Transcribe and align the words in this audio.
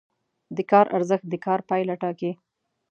د 0.55 0.57
کار 0.71 0.85
ارزښت 0.97 1.25
د 1.29 1.33
کار 1.45 1.59
پایله 1.69 1.95
ټاکي. 2.01 2.31